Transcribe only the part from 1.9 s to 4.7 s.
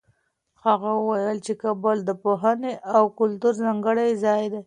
د پوهنې او کلتور ځانګړی ځای دی.